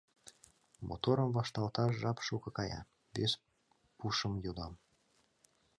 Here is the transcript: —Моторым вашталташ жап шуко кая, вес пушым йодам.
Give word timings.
—Моторым 0.87 1.29
вашталташ 1.37 1.91
жап 2.01 2.17
шуко 2.25 2.49
кая, 2.57 2.79
вес 3.15 3.33
пушым 3.97 4.33
йодам. 4.43 4.73